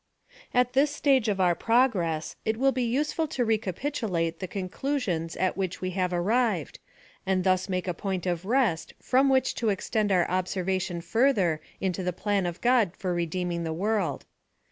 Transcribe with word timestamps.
At 0.51 0.73
this 0.73 0.89
stage 0.89 1.29
of 1.29 1.39
our 1.39 1.53
progress 1.53 2.35
it 2.43 2.57
will 2.57 2.71
be 2.71 2.81
useful 2.81 3.27
bo 3.27 3.43
recapitulate 3.43 4.39
the 4.39 4.47
conclusions 4.47 5.35
at 5.35 5.55
which 5.55 5.79
we 5.79 5.91
have 5.91 6.11
arrived, 6.11 6.79
and 7.23 7.43
thus 7.43 7.69
make 7.69 7.87
a 7.87 7.93
point 7.93 8.25
of 8.25 8.43
rest 8.43 8.95
from 8.99 9.29
which 9.29 9.53
to 9.53 9.69
extend 9.69 10.11
our 10.11 10.27
observation 10.27 11.01
further 11.01 11.61
into 11.79 12.01
the 12.01 12.13
plan 12.13 12.47
of 12.47 12.61
God 12.61 12.97
for 12.97 13.13
redeeming 13.13 13.63
the 13.63 13.73
world. 13.73 14.25